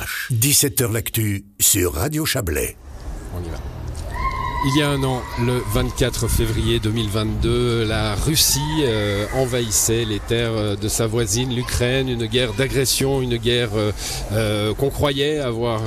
[0.00, 0.32] RCH.
[0.32, 2.76] 17h l'actu sur Radio Chablais.
[3.34, 3.58] On y va.
[4.66, 10.52] Il y a un an, le 24 février 2022, la Russie euh, envahissait les terres
[10.52, 15.80] euh, de sa voisine, l'Ukraine, une guerre d'agression, une guerre euh, qu'on croyait avoir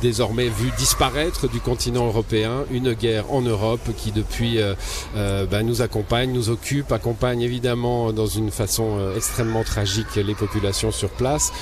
[0.00, 4.74] désormais vu disparaître du continent européen une guerre en Europe qui depuis euh,
[5.16, 10.34] euh, bah, nous accompagne, nous occupe, accompagne évidemment dans une façon euh, extrêmement tragique les
[10.34, 11.52] populations sur place.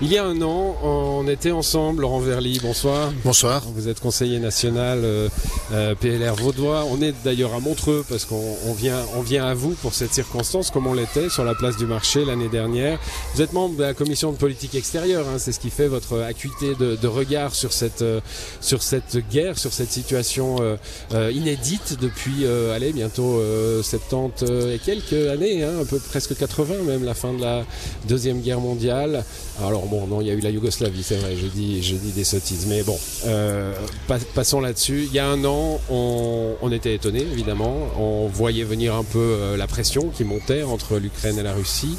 [0.00, 3.10] Il y a un an, on était ensemble, Laurent Verly, bonsoir.
[3.24, 3.64] Bonsoir.
[3.74, 5.28] Vous êtes conseiller national euh,
[5.72, 6.84] euh, PLR Vaudois.
[6.88, 10.14] On est d'ailleurs à Montreux parce qu'on on vient, on vient à vous pour cette
[10.14, 13.00] circonstance, comme on l'était sur la place du marché l'année dernière.
[13.34, 16.20] Vous êtes membre de la commission de politique extérieure, hein, c'est ce qui fait votre
[16.20, 18.20] acuité de, de regard sur cette, euh,
[18.60, 20.76] sur cette guerre, sur cette situation euh,
[21.14, 26.36] euh, inédite depuis, allez, bientôt euh, 70 euh, et quelques années, hein, un peu presque
[26.36, 27.64] 80 même, la fin de la
[28.08, 29.24] deuxième guerre mondiale.
[29.64, 31.80] Alors bon, non, il y a eu la Yougoslavie, c'est vrai, je dis,
[32.14, 32.98] des sottises, mais bon,
[34.06, 35.06] pas- passons là-dessus.
[35.08, 39.66] Il y a un an, on, était étonnés, évidemment, on voyait venir un peu la
[39.66, 41.96] pression qui montait entre l'Ukraine et la Russie,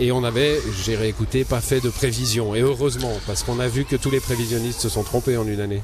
[0.00, 3.84] et on avait, j'ai réécouté, pas fait de prévision, et heureusement, parce qu'on a vu
[3.84, 5.82] que tous les prévisionnistes se sont trompés en une année.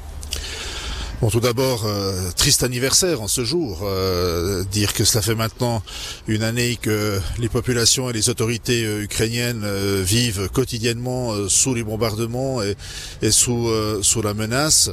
[1.23, 3.79] Bon, tout d'abord, euh, triste anniversaire en ce jour.
[3.83, 5.81] Euh, dire que cela fait maintenant
[6.27, 9.65] une année que les populations et les autorités euh, ukrainiennes
[10.01, 13.69] vivent quotidiennement sous les bombardements et, sous,
[14.01, 14.91] sous la menace.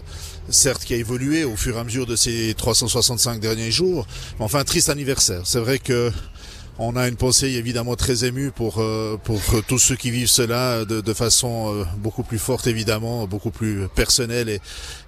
[0.48, 4.06] Certes, qui a évolué au fur et à mesure de ces 365 derniers jours.
[4.38, 5.42] Mais enfin, triste anniversaire.
[5.44, 6.12] C'est vrai que
[6.82, 10.84] on a une pensée évidemment très émue pour euh, pour tous ceux qui vivent cela
[10.86, 14.60] de, de façon euh, beaucoup plus forte évidemment, beaucoup plus personnelle et,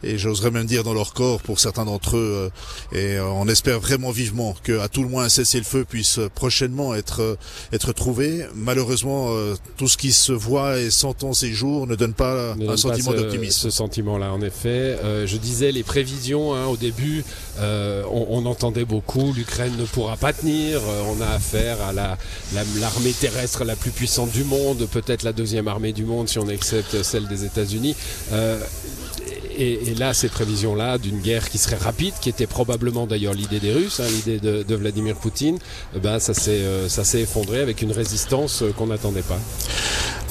[0.05, 2.51] et j'oserais même dire dans leur corps pour certains d'entre eux.
[2.92, 6.19] euh, et euh, on espère vraiment vivement que à tout le moins un cessez-le-feu puisse
[6.19, 7.37] euh, prochainement être euh,
[7.73, 8.45] être trouvé.
[8.55, 12.64] Malheureusement, euh, tout ce qui se voit et s'entend ces jours ne donne pas Ne
[12.64, 13.61] un donne sentiment d'optimisme.
[13.62, 14.98] Ce sentiment-là, en effet.
[15.03, 17.25] Euh, je disais les prévisions hein, au début.
[17.61, 19.33] euh, on, on entendait beaucoup.
[19.33, 20.80] L'Ukraine ne pourra pas tenir.
[20.83, 22.18] euh, on a affaire à la
[22.55, 26.39] la- l'armée terrestre la plus puissante du monde, peut-être la deuxième armée du monde si
[26.39, 27.95] on accepte celle des États-Unis.
[28.33, 28.58] Euh,
[29.58, 33.72] et, là, ces prévisions-là d'une guerre qui serait rapide, qui était probablement d'ailleurs l'idée des
[33.72, 35.58] Russes, hein, l'idée de, Vladimir Poutine,
[35.95, 39.39] eh ben ça s'est ça s'est effondré avec une résistance euh, qu'on n'attendait pas.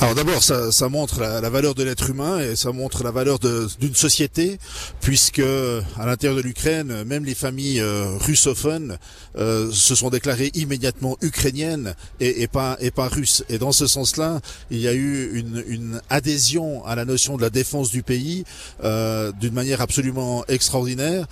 [0.01, 3.93] Alors d'abord, ça, montre la, valeur de l'être humain et ça montre la valeur d'une
[3.93, 4.57] société,
[4.99, 8.97] puisque à l'intérieur de l'Ukraine, même les familles euh, russophones
[9.37, 13.43] euh, se sont déclarées immédiatement ukrainiennes et, pas et pas russes.
[13.47, 14.41] Et dans ce sens-là,
[14.71, 18.43] il y a eu une, une adhésion à la notion de la défense du pays
[18.83, 21.27] euh, d'une manière absolument extraordinaire.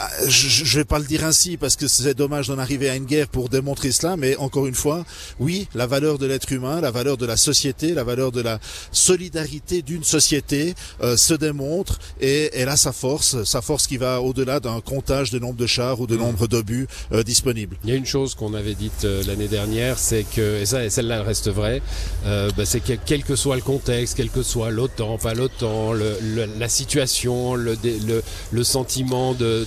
[0.00, 2.94] Ah, Je je vais pas le dire ainsi parce que c'est dommage d'en arriver à
[2.94, 5.04] une guerre pour démontrer cela, mais encore une fois,
[5.40, 8.60] oui, la valeur de l'être humain, la valeur de la société, la valeur de la
[8.92, 14.20] solidarité d'une société euh, se démontre et elle a sa force, sa force qui va
[14.20, 17.76] au-delà d'un comptage de nombre de chars ou de nombre d'obus euh, disponibles.
[17.84, 20.84] Il y a une chose qu'on avait dite euh, l'année dernière, c'est que, et ça,
[20.84, 21.80] et celle-là elle reste vraie,
[22.26, 25.92] euh, bah, c'est que quel que soit le contexte, quel que soit l'OTAN, pas l'OTAN,
[25.92, 28.22] le, le- la situation, le, le,
[28.52, 29.66] le sentiment de,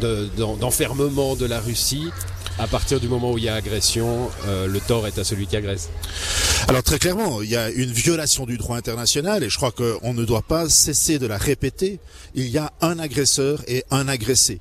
[0.00, 0.28] de,
[0.60, 2.08] d'enfermement de la Russie,
[2.58, 5.46] à partir du moment où il y a agression, euh, le tort est à celui
[5.46, 5.90] qui agresse.
[6.66, 10.12] Alors très clairement, il y a une violation du droit international et je crois qu'on
[10.12, 12.00] ne doit pas cesser de la répéter.
[12.34, 14.60] Il y a un agresseur et un agressé.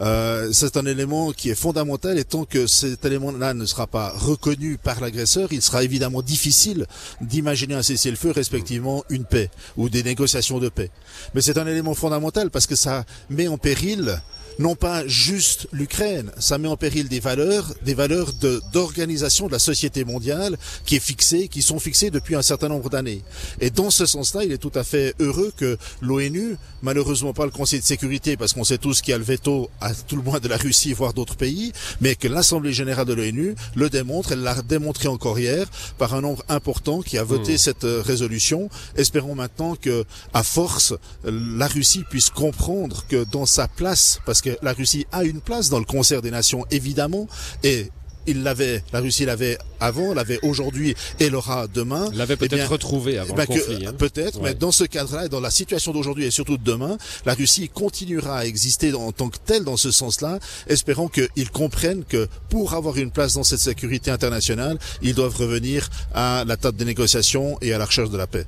[0.00, 4.10] Euh, c'est un élément qui est fondamental et tant que cet élément-là ne sera pas
[4.10, 6.86] reconnu par l'agresseur, il sera évidemment difficile
[7.20, 10.90] d'imaginer un cessez-le-feu, respectivement une paix ou des négociations de paix.
[11.34, 14.20] Mais c'est un élément fondamental parce que ça met en péril
[14.58, 18.32] non pas juste l'Ukraine, ça met en péril des valeurs, des valeurs
[18.72, 22.90] d'organisation de, la société mondiale qui est fixée, qui sont fixées depuis un certain nombre
[22.90, 23.22] d'années.
[23.60, 27.50] Et dans ce sens-là, il est tout à fait heureux que l'ONU, malheureusement pas le
[27.50, 30.22] Conseil de sécurité, parce qu'on sait tous qu'il y a le veto à tout le
[30.22, 34.32] moins de la Russie, voire d'autres pays, mais que l'Assemblée générale de l'ONU le démontre,
[34.32, 35.66] elle l'a démontré encore hier
[35.98, 38.68] par un nombre important qui a voté cette euh, résolution.
[38.96, 40.94] Espérons maintenant que, à force,
[41.24, 45.68] la Russie puisse comprendre que dans sa place, parce que la Russie a une place
[45.70, 47.26] dans le concert des nations, évidemment,
[47.62, 47.90] et
[48.28, 52.10] il l'avait, la Russie l'avait avant, l'avait aujourd'hui et l'aura demain.
[52.12, 53.86] L'avait Eh peut-être retrouvé avant ben le que- conflit.
[53.86, 53.92] hein.
[53.96, 57.34] Peut-être, mais dans ce cadre-là et dans la situation d'aujourd'hui et surtout de demain, la
[57.34, 60.40] Russie continuera à exister en tant que telle dans ce sens-là.
[60.66, 65.88] Espérons qu'ils comprennent que pour avoir une place dans cette sécurité internationale, ils doivent revenir
[66.12, 68.46] à la table des négociations et à la recherche de la paix.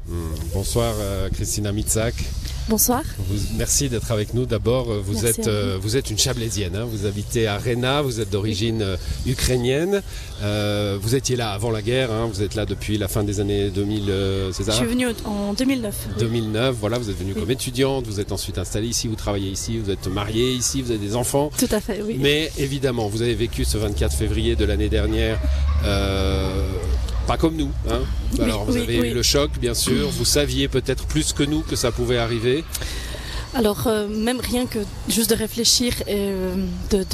[0.55, 2.15] Bonsoir euh, Christina Mitzak.
[2.69, 3.03] Bonsoir.
[3.56, 4.44] merci d'être avec nous.
[4.44, 5.97] D'abord, euh, vous êtes, euh, vous.
[5.97, 6.76] êtes une chablaisienne.
[6.76, 6.85] Hein.
[6.85, 10.03] vous habitez à Rena, vous êtes d'origine euh, ukrainienne.
[11.00, 12.12] vous étiez là avant la guerre.
[12.12, 12.29] Hein.
[12.31, 14.12] vous êtes là depuis la fin des années 2000,
[14.53, 14.73] c'est ça?
[14.73, 15.94] Je suis venue en 2009.
[16.19, 16.99] 2009, voilà.
[16.99, 18.06] Vous êtes venue comme étudiante.
[18.06, 19.09] Vous êtes ensuite installée ici.
[19.09, 19.79] Vous travaillez ici.
[19.79, 20.82] Vous êtes mariée ici.
[20.82, 21.50] Vous avez des enfants.
[21.59, 22.19] Tout à fait, oui.
[22.21, 25.41] Mais évidemment, vous avez vécu ce 24 février de l'année dernière
[27.29, 27.71] pas comme nous.
[27.91, 28.01] Hein.
[28.43, 30.09] Alors vous avez eu le choc, bien sûr.
[30.09, 32.65] Vous saviez peut-être plus que nous que ça pouvait arriver.
[33.55, 34.79] Alors, euh, même rien que
[35.09, 36.55] juste de réfléchir et euh,
[36.91, 37.05] de,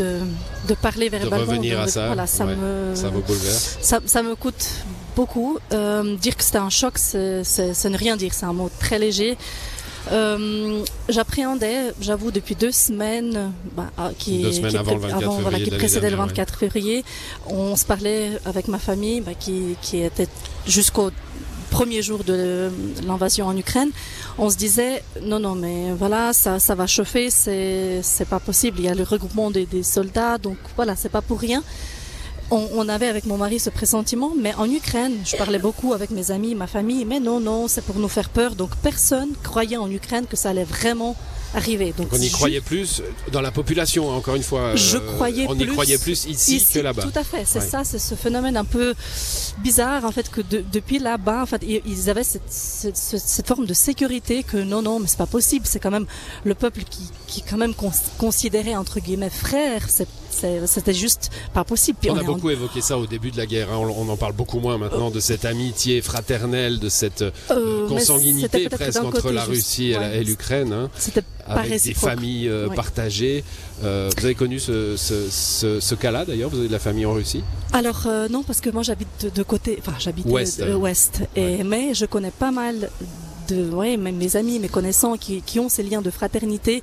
[0.69, 1.45] de, parler verbalement.
[1.45, 3.79] De revenir à ça, ça, me, ça bouleverse.
[3.81, 4.65] Ça, me coûte
[5.17, 5.59] beaucoup.
[5.73, 7.43] Euh, dire que c'était un choc, c'est
[7.85, 8.35] ne rien dire.
[8.35, 9.37] C'est un mot très léger.
[11.09, 15.61] J'appréhendais, j'avoue, depuis deux semaines, bah, ah, qui, deux semaines avant, le 24 février voilà,
[15.61, 17.05] qui précédait le 24 février,
[17.47, 20.29] on se parlait avec ma famille, bah, qui, qui était
[20.67, 21.11] jusqu'au
[21.71, 22.71] premier jour de
[23.05, 23.91] l'invasion en Ukraine,
[24.39, 28.79] on se disait non non mais voilà ça ça va chauffer c'est c'est pas possible
[28.79, 31.65] il y a le regroupement des, des soldats donc voilà c'est pas pour rien
[32.51, 36.31] on, avait avec mon mari ce pressentiment, mais en Ukraine, je parlais beaucoup avec mes
[36.31, 38.55] amis, ma famille, mais non, non, c'est pour nous faire peur.
[38.55, 41.17] Donc personne croyait en Ukraine que ça allait vraiment
[41.55, 41.95] arriver.
[41.97, 43.03] Donc on y croyait plus
[43.33, 44.75] dans la population, hein, encore une fois.
[44.77, 47.03] Je euh, croyais on y croyait plus ici, que là-bas.
[47.03, 48.95] Tout à fait, c'est ça, c'est ce phénomène un peu
[49.59, 54.43] bizarre en fait que depuis là-bas, en fait, ils avaient cette, cette, forme de sécurité
[54.43, 55.67] que non, non, mais c'est pas possible.
[55.67, 56.07] C'est quand même
[56.45, 57.75] le peuple qui, qui quand même
[58.19, 59.89] considéré entre guillemets frère.
[60.35, 61.99] C'était juste pas possible.
[62.09, 63.73] on, a beaucoup évoqué ça au début de la guerre.
[63.73, 63.79] Hein.
[63.79, 69.03] On, en parle beaucoup moins maintenant de cette amitié fraternelle, de cette euh, consanguinité presque
[69.03, 70.73] entre la Russie et l'Ukraine.
[70.73, 70.91] Hein.
[71.47, 73.45] Avec des familles euh, partagées.
[73.83, 77.43] Euh, vous avez connu ce, ce, cas-là d'ailleurs Vous avez de la famille en Russie?
[77.73, 81.95] Alors euh, non, parce que moi j'habite de, côté, enfin j'habite ouest, ouest et, mais
[81.95, 82.91] je connais pas mal
[83.49, 86.83] de, ouais, même mes amis, mes connaissants qui, qui ont ces liens de fraternité,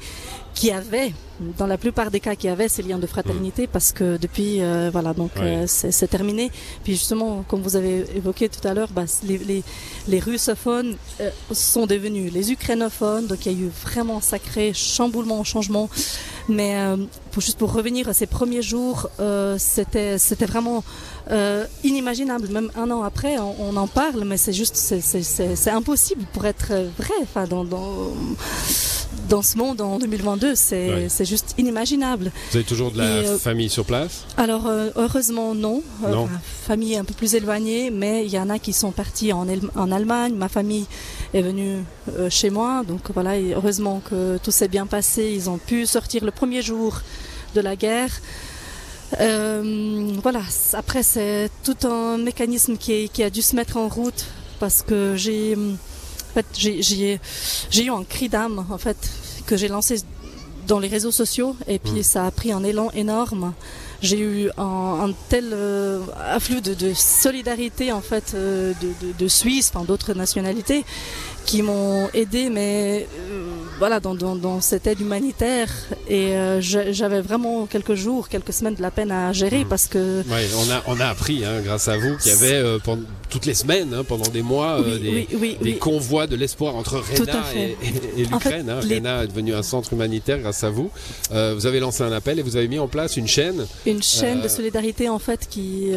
[0.54, 1.13] qui avaient
[1.58, 4.90] dans la plupart des cas qui avaient ces liens de fraternité parce que depuis euh,
[4.92, 6.52] voilà donc euh, c'est terminé.
[6.84, 9.63] Puis justement comme vous avez évoqué tout à l'heure bah, les, les,
[10.08, 14.74] les, russophones euh, sont devenus les ukrainophones donc il y a eu vraiment un sacré
[14.74, 15.90] chamboulement changement.
[16.50, 16.75] Mais
[17.31, 19.10] pour, juste pour revenir à ces premiers jours
[19.58, 20.84] c'était c'était vraiment
[21.83, 26.73] inimaginable même un an après on, en parle mais c'est juste c'est impossible pour être
[26.97, 28.12] vrai enfin dans, dans
[29.31, 32.31] dans ce monde en 2022, c'est juste inimaginable.
[32.51, 34.25] Vous avez toujours de la euh, famille sur place?
[34.35, 35.81] Alors, euh, heureusement, non.
[36.03, 36.29] Euh, non.
[36.68, 39.91] famille un peu plus éloignée, mais il y en a qui sont partis en, en
[39.91, 40.33] Allemagne.
[40.35, 40.85] Ma famille
[41.33, 41.83] est venue
[42.29, 42.83] chez moi.
[42.85, 45.31] Donc voilà, heureusement que tout s'est bien passé.
[45.33, 47.01] Ils ont pu sortir le premier jour
[47.56, 48.12] de la guerre.
[49.18, 50.42] Voilà,
[50.74, 54.25] après c'est tout un mécanisme qui, qui, a dû se mettre en route
[54.60, 57.19] parce que j'ai en fait, j'ai
[57.84, 58.98] eu un cri d'âme en fait
[59.46, 60.02] que j'ai lancé
[60.68, 62.04] dans les réseaux sociaux et puis mmh.
[62.04, 63.54] ça a pris un élan énorme.
[64.02, 69.86] J'ai eu un, tel euh, afflux de, solidarité en fait euh, de, de, Suisse, enfin
[69.86, 70.86] d'autres nationalités,
[71.46, 73.40] qui m'ont aidé, mais euh,
[73.81, 75.68] voilà, dans, dans, dans, cette aide humanitaire.
[76.07, 79.69] Et euh, j'avais vraiment quelques jours, quelques semaines de la peine à gérer mmh.
[79.69, 80.19] parce que.
[80.30, 83.01] Ouais, on a, on a appris, hein, grâce à vous, qu'il y avait euh, pendant,
[83.31, 85.28] toutes les semaines, hein, pendant des mois, des,
[85.60, 87.75] des convois de l'espoir entre Rena et,
[88.22, 88.69] et, l'Ukraine.
[88.69, 88.81] hein.
[88.81, 90.92] Rena est devenu un centre humanitaire grâce à vous.
[91.31, 93.66] vous avez lancé un appel et vous avez mis en place une chaîne.
[93.88, 95.89] Une chaîne de solidarité, en fait, qui.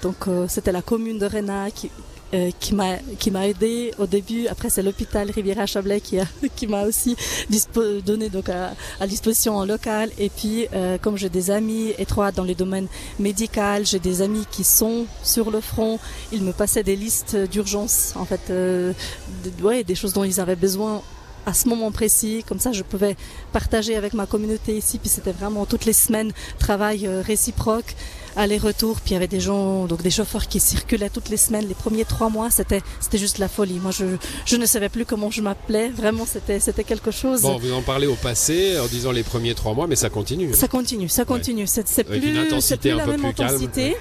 [0.00, 1.90] donc, c'était la commune de Rena qui
[2.34, 4.48] euh, qui m'a qui m'a aidé au début.
[4.48, 6.26] Après, c'est l'hôpital Riviera Chablais qui a
[6.56, 7.16] qui m'a aussi
[8.04, 10.10] donné donc à, à, disposition en local.
[10.18, 14.44] Et puis, euh, comme j'ai des amis étroits dans les domaines médical, j'ai des amis
[14.50, 15.98] qui sont sur le front.
[16.32, 18.92] Ils me passaient des listes d'urgence, en fait, euh,
[19.62, 21.02] ouais, des choses dont ils avaient besoin
[21.46, 22.44] à ce moment précis.
[22.46, 23.16] Comme ça, je pouvais
[23.52, 24.98] partager avec ma communauté ici.
[24.98, 27.94] Puis c'était vraiment toutes les semaines travail euh, réciproque
[28.36, 29.00] aller-retour.
[29.00, 31.66] Puis il y avait des gens, donc des chauffeurs qui circulaient toutes les semaines.
[31.66, 33.78] Les premiers trois mois, c'était c'était juste la folie.
[33.80, 34.04] Moi, je
[34.44, 35.88] je ne savais plus comment je m'appelais.
[35.90, 37.42] Vraiment, c'était c'était quelque chose.
[37.42, 40.54] Bon, vous en parlez au passé en disant les premiers trois mois, mais ça continue.
[40.54, 41.66] Ça continue, ça continue.
[41.66, 41.90] C'est plus
[42.60, 43.96] c'est plus la même intensité.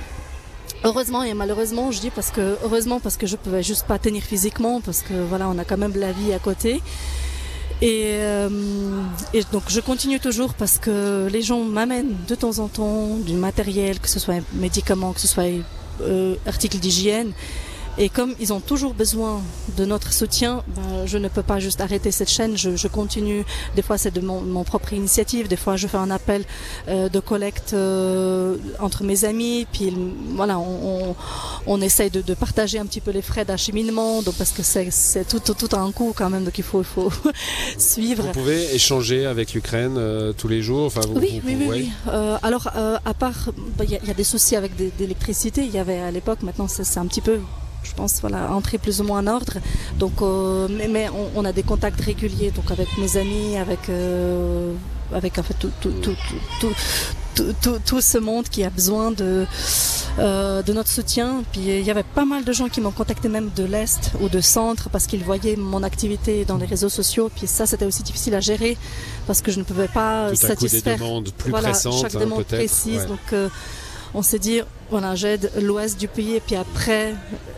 [0.84, 4.22] Heureusement et malheureusement, je dis parce que heureusement parce que je pouvais juste pas tenir
[4.22, 6.82] physiquement parce que voilà, on a quand même la vie à côté.
[7.82, 8.50] Et, euh,
[9.34, 13.34] et, donc je continue toujours parce que les gens m'amènent de temps en temps du
[13.34, 15.44] matériel, que ce soit médicaments, que ce soit
[16.01, 17.32] euh, articles d'hygiène.
[17.98, 19.42] Et comme ils ont toujours besoin
[19.78, 22.58] de notre soutien, ben, je ne peux pas juste arrêter cette chaîne.
[22.58, 23.46] Je, je continue.
[23.75, 25.48] Des fois, c'est de mon, mon, propre initiative.
[25.48, 26.44] Des fois, je fais un appel
[26.88, 29.66] euh, de collecte euh, entre mes amis.
[29.72, 29.94] Puis
[30.36, 31.16] voilà, on, on,
[31.68, 34.22] on essaye de, de, partager un petit peu les frais d'acheminement.
[34.22, 36.44] Donc parce que c'est tout, tout, tout un coût quand même.
[36.44, 37.12] Donc il faut, il faut
[37.78, 38.24] suivre.
[38.24, 40.86] Vous pouvez échanger avec l'Ukraine euh, tous les jours.
[40.86, 44.08] Enfin, vous, oui, vous, oui, oui, oui, euh, alors, euh, à part, il bah, y,
[44.08, 45.64] y, a des soucis avec d'électricité.
[45.64, 46.42] Il y avait à l'époque.
[46.44, 47.40] Maintenant, c'est un petit peu
[47.86, 49.54] je pense, voilà, entrer plus ou moins en ordre.
[50.00, 53.89] Donc, euh, mais, mais on, on, a des contacts réguliers, donc avec mes amis, avec,
[53.89, 54.74] euh,
[55.13, 59.46] avec en fait tout, tout, tout, tout, ce monde qui a besoin de,
[60.20, 61.44] euh, de notre soutien.
[61.51, 64.30] Puis il y avait pas mal de gens qui m'ont contacté même de l'Est ou
[64.30, 67.30] de Centre parce qu'ils voyaient mon activité dans les réseaux sociaux.
[67.36, 68.77] Puis ça, c'était aussi difficile à gérer
[69.27, 72.20] parce que je ne pouvais pas Tout satisfaire des demandes plus voilà, pressantes, chaque hein,
[72.20, 73.01] demande précise.
[73.01, 73.08] Ouais.
[73.08, 73.51] Donc,
[74.16, 77.14] on s'est dit, voilà, j'aide l'ouest du pays et puis après,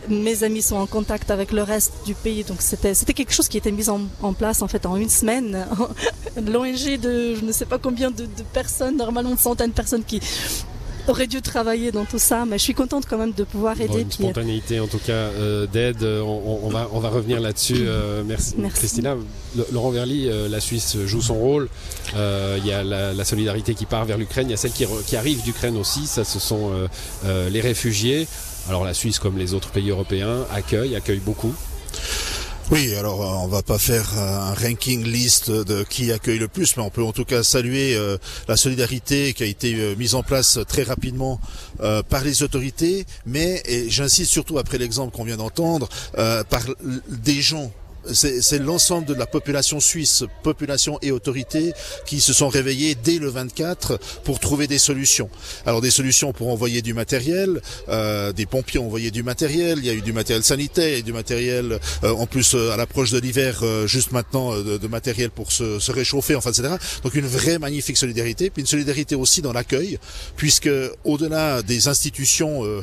[0.09, 2.43] mes amis sont en contact avec le reste du pays.
[2.43, 5.67] Donc c'était quelque chose qui était mis en, place en fait en une semaine.
[6.35, 10.03] L'ONG de je ne sais pas combien de, de personnes, normalement une centaine de personnes
[10.03, 10.19] qui
[11.07, 13.87] aurait dû travailler dans tout ça, mais je suis contente quand même de pouvoir aider.
[13.87, 17.85] Bon, une spontanéité en tout cas euh, d'aide, on, on, va, on va revenir là-dessus.
[17.87, 18.55] Euh, merci.
[18.57, 18.77] merci.
[18.77, 19.15] Christina.
[19.55, 21.69] Le, Laurent Verly, euh, la Suisse joue son rôle.
[22.13, 24.85] Il y a la, la, solidarité qui part vers l'Ukraine, il y a celle qui,
[25.05, 26.71] qui arrive d'Ukraine aussi, ça ce sont
[27.25, 28.27] les réfugiés.
[28.69, 31.53] Alors la Suisse, comme les autres pays européens, accueille, accueille beaucoup.
[32.69, 36.75] Oui, alors euh, on va pas faire un ranking list de qui accueille le plus,
[36.75, 38.17] mais on peut en tout cas saluer euh,
[38.49, 41.39] la solidarité qui a été euh, mise en place très rapidement
[41.79, 46.63] euh, par les autorités, mais et j'insiste surtout après l'exemple qu'on vient d'entendre, euh, par
[47.07, 47.71] des gens
[48.13, 51.73] c'est l'ensemble de la population suisse, population et autorités,
[52.05, 55.29] qui se sont réveillés dès le 24 pour trouver des solutions.
[55.65, 59.85] Alors des solutions pour envoyer du matériel, euh, des pompiers ont envoyé du matériel, il
[59.85, 63.19] y a eu du matériel sanitaire, du matériel euh, en plus euh, à l'approche de
[63.19, 66.75] l'hiver, euh, juste maintenant de, de, matériel pour se, se, réchauffer, enfin etc.
[67.03, 69.99] Donc une vraie magnifique solidarité, puis une solidarité aussi dans l'accueil,
[70.35, 70.69] puisque
[71.03, 72.81] au-delà des institutions euh,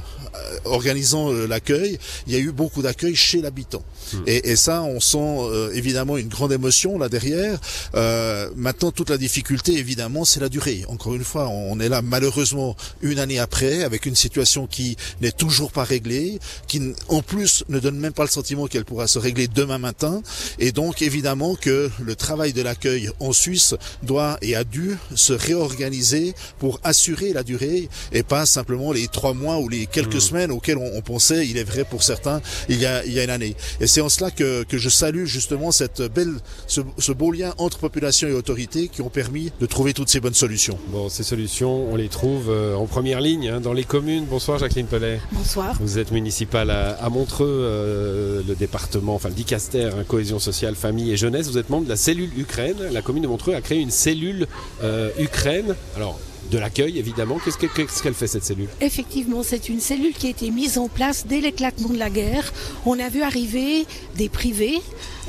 [0.65, 3.83] organisant l'accueil, il y a eu beaucoup d'accueil chez l'habitant.
[4.13, 4.19] Mmh.
[4.27, 7.59] Et, et, ça, on sent euh, évidemment une grande émotion là derrière.
[7.95, 10.85] Euh, maintenant, toute la difficulté, évidemment, c'est la durée.
[10.89, 15.33] Encore une fois, on est là malheureusement une année après, avec une situation qui n'est
[15.33, 19.19] toujours pas réglée, qui en plus ne donne même pas le sentiment qu'elle pourra se
[19.19, 20.23] régler demain matin.
[20.59, 25.33] Et donc, évidemment, que le travail de l'accueil en Suisse doit et a dû se
[25.33, 30.21] réorganiser pour assurer la durée et pas simplement les trois mois ou les quelques mmh.
[30.21, 33.21] semaines auxquelles on, on, pensait, il est vrai pour certains, il y a, il y
[33.21, 33.57] a une année.
[33.81, 36.35] Et c'est en cela que, que je salue justement cette belle,
[36.67, 40.21] ce, ce, beau lien entre population et autorité qui ont permis de trouver toutes ces
[40.21, 40.79] bonnes solutions.
[40.89, 44.25] Bon, ces solutions, on les trouve euh, en première ligne hein, dans les communes.
[44.25, 45.21] Bonsoir Jacqueline Pellet.
[45.33, 45.77] Bonsoir.
[45.81, 50.75] Vous êtes municipale à, à Montreux, euh, le département, enfin le Dicaster, hein, cohésion sociale,
[50.75, 51.49] famille et jeunesse.
[51.49, 52.77] Vous êtes membre de la cellule Ukraine.
[52.93, 54.47] La commune de Montreux a créé une cellule
[54.83, 55.75] euh, Ukraine.
[55.97, 56.19] Alors,
[56.51, 57.39] de l'accueil, évidemment.
[57.45, 58.69] Qu'est-ce qu'elle qu fait, cette cellule?
[58.81, 62.53] Effectivement, c'est une cellule qui a été mise en place dès l'éclatement de la guerre.
[62.87, 63.87] On a vu arriver
[64.17, 64.81] des privés,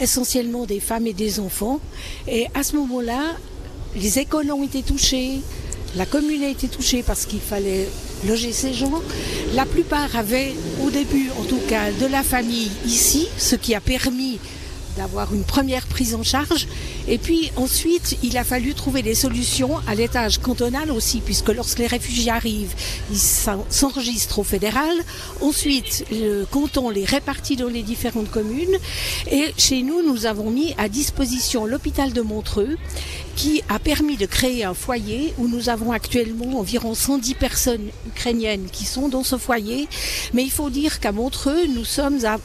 [0.02, 1.80] essentiellement des femmes et des enfants.
[2.28, 3.36] Et à ce moment-là,
[3.96, 5.40] les écoles ont été touchées,
[5.96, 7.88] la commune a été touchée parce qu'il fallait
[8.28, 9.02] loger ces gens.
[9.54, 10.54] La plupart avaient,
[10.86, 14.40] au début en tout cas, de la famille ici, ce qui a permis
[14.98, 16.68] d'avoir une première prise en charge.
[17.08, 21.80] Et puis ensuite, il a fallu trouver des solutions à l'étage cantonal aussi, puisque lorsque
[21.80, 22.74] les réfugiés arrivent,
[23.12, 24.96] ils s'enregistrent au fédéral.
[25.42, 28.78] Ensuite, le canton les répartit dans les différentes communes.
[29.32, 32.78] Et chez nous, nous avons mis à disposition l'hôpital de Montreux,
[33.36, 38.68] qui a permis de créer un foyer où nous avons actuellement environ 110 personnes ukrainiennes
[38.72, 39.88] qui sont dans ce foyer.
[40.34, 42.40] Mais il faut dire qu'à Montreux, nous sommes à,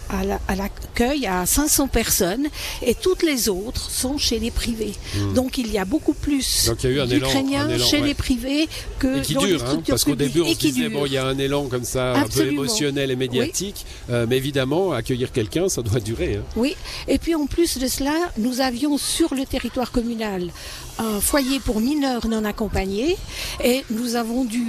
[0.55, 2.40] l'accueil à 500 personnes
[2.83, 4.95] et toutes les autres sont chez les privés.
[5.15, 5.35] Mmh.
[5.35, 8.09] Donc il y a beaucoup plus d'Ukrainiens chez ouais.
[8.09, 8.69] les privés
[8.99, 11.01] que et qui dans dure, les structures hein, parce qu'au début on se disait dure.
[11.01, 12.23] bon il y a un élan comme ça Absolument.
[12.23, 14.15] un peu émotionnel et médiatique, oui.
[14.15, 16.37] euh, mais évidemment accueillir quelqu'un ça doit durer.
[16.37, 16.45] Hein.
[16.57, 16.77] Oui,
[17.09, 20.51] et puis en plus de cela, nous avions sur le territoire communal
[20.99, 23.17] un foyer pour mineurs non accompagnés
[23.65, 24.65] et nous avons dû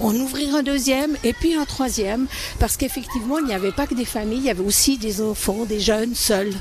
[0.00, 2.26] en ouvrir un deuxième et puis un troisième
[2.58, 5.64] parce qu'effectivement il n'y avait pas que des familles, il y avait aussi des enfants,
[5.64, 6.52] des jeunes seuls.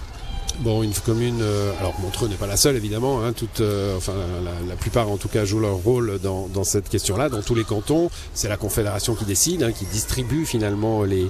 [0.60, 1.40] Bon, une commune.
[1.42, 3.24] Euh, alors Montreux n'est pas la seule, évidemment.
[3.24, 4.14] Hein, toute, euh, enfin,
[4.68, 7.30] la, plupart, en tout cas, jouent leur rôle dans, cette question-là.
[7.30, 11.30] Dans tous les cantons, c'est la Confédération qui décide, hein, qui distribue finalement les,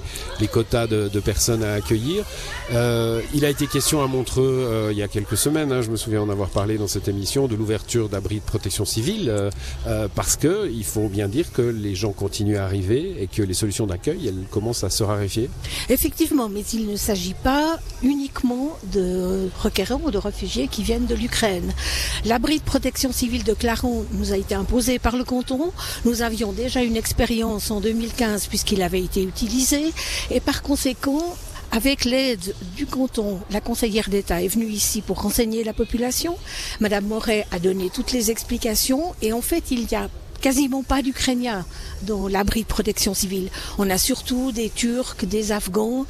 [0.52, 2.24] quotas de, personnes à accueillir.
[2.72, 5.72] Euh, il a été question à Montreux il y a quelques semaines.
[5.72, 8.84] Hein, je me souviens en avoir parlé dans cette émission de l'ouverture d'abris de protection
[8.84, 9.32] civile,
[10.14, 13.54] parce que il faut bien dire que les gens continuent à arriver et que les
[13.54, 15.48] solutions d'accueil, elles commencent à se raréfier.
[15.88, 19.13] Effectivement, mais il ne s'agit pas uniquement de
[19.58, 21.72] requérants ou de réfugiés qui viennent de l'Ukraine.
[22.24, 25.72] L'abri de protection civile de Claron nous a été imposé par le canton.
[26.04, 29.92] Nous avions déjà une expérience en 2015 puisqu'il avait été utilisé
[30.30, 31.36] et par conséquent
[31.74, 36.36] avec l'aide du canton, la conseillère d'État est venue ici pour renseigner la population.
[36.78, 40.08] Madame Moret a donné toutes les explications et en fait il y a
[40.44, 41.64] quasiment pas d'Ukrainiens
[42.02, 43.48] dans l'abri de protection civile.
[43.78, 46.04] On a surtout des Turcs, des Afghans.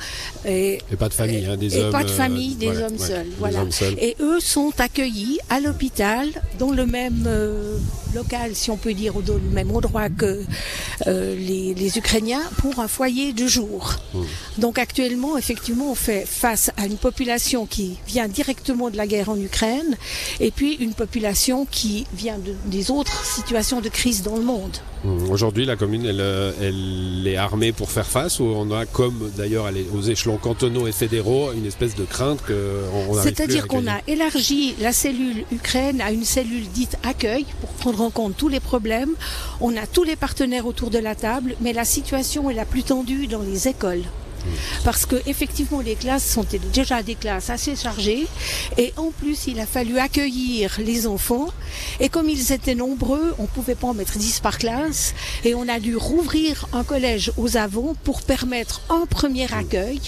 [0.44, 1.92] Et, pas de famille, hein, des et hommes.
[1.92, 3.60] pas de famille, des, hommes, seuls, voilà.
[4.00, 7.78] Et eux sont accueillis à l'hôpital, dans le même euh,
[8.12, 10.42] local, si on peut dire, ou dans le même endroit que
[11.06, 13.94] euh, les, les, Ukrainiens, pour un foyer de jour.
[14.14, 14.24] Hmm.
[14.58, 19.28] Donc actuellement, effectivement, on fait face à une population qui vient directement de la guerre
[19.28, 19.96] en Ukraine,
[20.40, 24.76] et puis une population qui vient de, des autres situations de crise dans le monde.
[25.04, 25.30] Hmm.
[25.30, 29.30] Aujourd'hui, la commune, elle, euh, elle, est armée pour faire face ou on a, comme
[29.36, 34.74] d'ailleurs aux échelons cantonaux et fédéraux, une espèce de crainte qu'on C'est-à-dire qu'on a élargi
[34.80, 39.10] la cellule Ukraine à une cellule dite accueil pour prendre en compte tous les problèmes.
[39.60, 42.82] On a tous les partenaires autour de la table, mais la situation est la plus
[42.82, 44.02] tendue dans les écoles
[44.84, 48.26] parce que effectivement les classes sont déjà des classes assez chargées.
[48.78, 51.48] Et en plus il a fallu accueillir les enfants.
[52.00, 55.14] Et comme ils étaient nombreux on pouvait pas en mettre 10 par classe.
[55.44, 60.00] Et on a dû rouvrir un collège aux avants pour permettre un premier accueil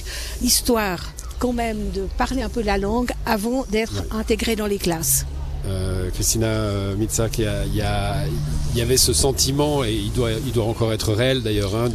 [0.43, 5.27] histoire quand même de parler un peu la langue avant d'être intégré dans les classes.
[5.69, 11.43] Euh, Christina euh, Mitzak, il y, avait ce sentiment, et il doit, encore être réel
[11.43, 11.91] d'ailleurs, hein,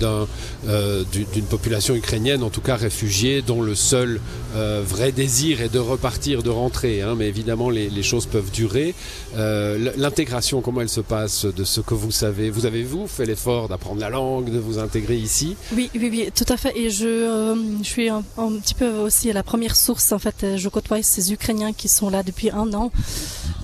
[0.67, 4.19] euh, d'une population ukrainienne, en tout cas réfugiée, dont le seul
[4.53, 7.01] vrai désir est de repartir, de rentrer.
[7.01, 8.93] Hein, mais évidemment, les, choses peuvent durer.
[9.35, 12.49] L'intégration, comment elle se passe de ce que vous savez?
[12.49, 15.55] Vous avez, vous, fait l'effort d'apprendre la langue, de vous intégrer ici?
[15.75, 16.75] Oui, oui, oui, tout à fait.
[16.77, 20.11] Et je, suis un, un, petit peu aussi la première source.
[20.11, 22.91] En fait, je côtoie ces Ukrainiens qui sont là depuis un an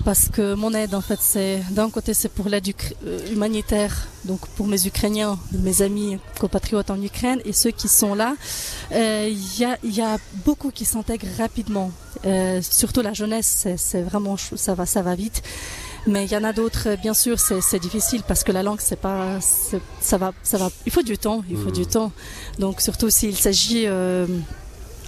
[0.04, 2.68] parce que mon aide, en fait, c'est d'un côté, c'est pour l'aide
[3.06, 8.16] euh, humanitaire, donc pour mes Ukrainiens, mes amis compatriotes en Ukraine, et ceux qui sont
[8.16, 8.36] là,
[8.92, 11.92] euh, il y, a, y, a, beaucoup qui s'intègrent rapidement.
[12.26, 15.44] Euh, surtout la jeunesse, c'est vraiment ça va, ça va vite.
[16.08, 19.00] Mais il y en a d'autres, bien sûr, c'est difficile parce que la langue, c'est
[19.00, 20.70] pas, ça va, ça va.
[20.86, 21.88] Il faut du temps, il faut du mmh.
[21.88, 22.12] temps.
[22.60, 24.26] Donc surtout s'il s'agit euh,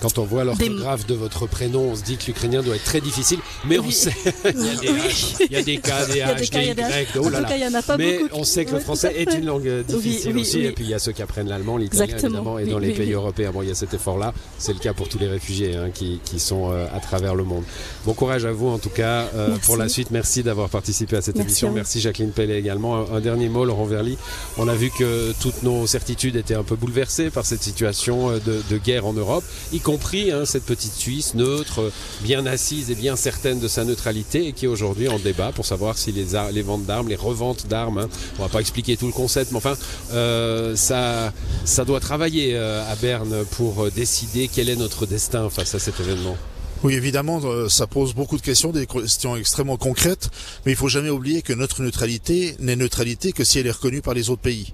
[0.01, 3.01] quand on voit l'orthographe de votre prénom, on se dit que l'ukrainien doit être très
[3.01, 4.13] difficile, mais on sait,
[4.45, 7.29] il y a des H, il y a des K, des H, des Y, oh
[7.29, 7.49] là là.
[7.97, 10.93] Mais on sait que le français est une langue difficile aussi, et puis il y
[10.93, 13.71] a ceux qui apprennent l'allemand, l'italien évidemment, et dans les pays européens, bon, il y
[13.71, 14.33] a cet effort-là.
[14.57, 17.43] C'est le cas pour tous les réfugiés hein, qui, qui, sont euh, à travers le
[17.43, 17.63] monde.
[18.05, 20.11] Bon courage à vous en tout cas euh, pour la suite.
[20.11, 21.71] Merci d'avoir participé à cette émission.
[21.71, 23.05] Merci Jacqueline Pellet également.
[23.11, 24.17] Un, dernier mot, Laurent Verly.
[24.57, 28.39] On a vu que toutes nos certitudes étaient un peu bouleversées par cette situation euh,
[28.39, 29.43] de, de guerre en Europe,
[29.89, 34.53] compris hein, cette petite Suisse neutre, bien assise et bien certaine de sa neutralité et
[34.53, 38.09] qui est aujourd'hui en débat pour savoir si les, ventes d'armes, les reventes d'armes, hein,
[38.37, 39.73] on va pas expliquer tout le concept, mais enfin
[40.13, 41.33] euh, ça,
[41.65, 45.79] ça doit travailler euh, à Berne pour euh, décider quel est notre destin face à
[45.79, 46.37] cet événement.
[46.83, 50.29] Oui, évidemment, ça pose beaucoup de questions, des questions extrêmement concrètes,
[50.65, 54.01] mais il faut jamais oublier que notre neutralité n'est neutralité que si elle est reconnue
[54.01, 54.71] par les autres pays.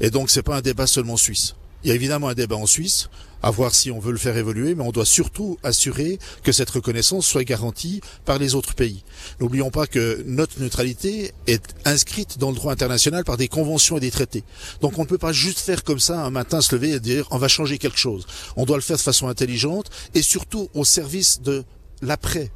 [0.00, 1.54] Et donc, c'est pas un débat seulement suisse.
[1.86, 3.10] Il y a évidemment un débat en Suisse,
[3.44, 6.68] à voir si on veut le faire évoluer, mais on doit surtout assurer que cette
[6.68, 9.04] reconnaissance soit garantie par les autres pays.
[9.38, 14.00] N'oublions pas que notre neutralité est inscrite dans le droit international par des conventions et
[14.00, 14.42] des traités.
[14.80, 17.28] Donc on ne peut pas juste faire comme ça un matin se lever et dire
[17.30, 18.26] on va changer quelque chose.
[18.56, 21.62] On doit le faire de façon intelligente et surtout au service de
[22.02, 22.50] l'après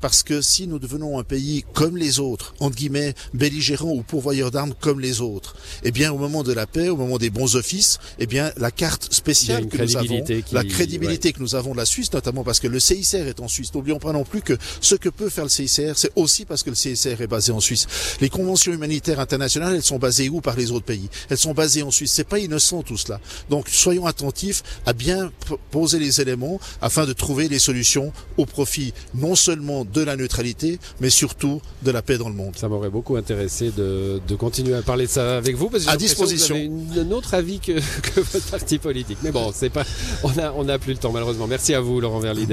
[0.00, 4.50] parce que si nous devenons un pays comme les autres, entre guillemets, belligérants ou pourvoyeurs
[4.50, 7.56] d'armes comme les autres, eh bien, au moment de la paix, au moment des bons
[7.56, 11.76] offices, eh bien, la carte spéciale que nous avons, la crédibilité que nous avons de
[11.76, 13.72] la Suisse, notamment parce que le CICR est en Suisse.
[13.74, 16.70] N'oublions pas non plus que ce que peut faire le CICR, c'est aussi parce que
[16.70, 17.86] le CICR est basé en Suisse.
[18.20, 21.08] Les conventions humanitaires internationales, elles sont basées où par les autres pays?
[21.30, 22.12] Elles sont basées en Suisse.
[22.12, 23.20] C'est pas innocent tout cela.
[23.50, 25.32] Donc, soyons attentifs à bien
[25.70, 30.78] poser les éléments afin de trouver les solutions au profit non seulement de la neutralité,
[31.00, 32.54] mais surtout de la paix dans le monde.
[32.56, 35.96] Ça m'aurait beaucoup intéressé de, continuer à parler de ça avec vous, parce que à
[35.96, 36.56] disposition.
[36.56, 37.72] vous avez un autre avis que,
[38.16, 39.18] votre parti politique.
[39.22, 39.84] Mais bon, c'est pas,
[40.22, 41.46] on n'a on a plus le temps malheureusement.
[41.46, 42.46] Merci à vous, Laurent Verly,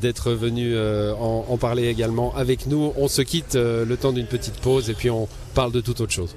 [0.00, 2.92] d'être venu euh, en, parler également avec nous.
[2.96, 6.00] On se quitte euh, le temps d'une petite pause et puis on parle de toute
[6.00, 6.34] autre chose.